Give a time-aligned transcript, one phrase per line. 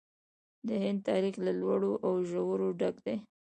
[0.67, 3.15] د هند تاریخ له لوړو او ژورو ډک دی.